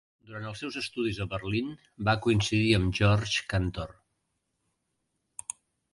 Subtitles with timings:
[0.29, 1.69] Durant els seus estudis a Berlín
[2.09, 3.95] va coincidir amb Georg Cantor.